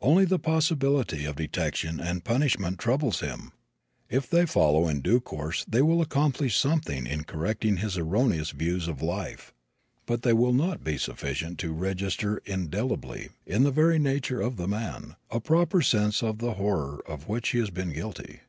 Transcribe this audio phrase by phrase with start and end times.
[0.00, 3.50] Only the possibility of detection and punishment troubles him.
[4.08, 8.86] If they follow in due course they will accomplish something in correcting his erroneous views
[8.86, 9.52] of life.
[10.06, 14.68] But they will not be sufficient to register indelibly, in the very nature of the
[14.68, 18.42] man, a proper sense of the horror of which he has been guilty.